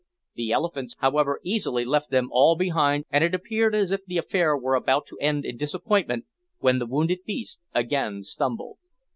[0.33, 4.57] The elephants, however, easily left them all behind, and it appeared as if the affair
[4.57, 6.25] were about to end in disappointment,
[6.57, 8.79] when the wounded beast again stumbled.